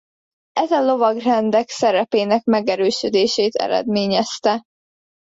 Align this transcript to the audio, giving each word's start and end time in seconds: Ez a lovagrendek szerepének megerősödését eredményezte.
Ez 0.53 0.71
a 0.71 0.81
lovagrendek 0.85 1.69
szerepének 1.69 2.43
megerősödését 2.43 3.55
eredményezte. 3.55 4.61